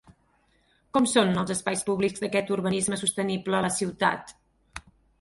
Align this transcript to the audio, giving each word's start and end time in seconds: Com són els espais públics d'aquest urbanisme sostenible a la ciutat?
Com 0.97 1.07
són 1.11 1.37
els 1.43 1.53
espais 1.57 1.85
públics 1.91 2.25
d'aquest 2.25 2.51
urbanisme 2.57 3.01
sostenible 3.05 3.63
a 3.63 3.63
la 3.71 3.75
ciutat? 3.81 4.39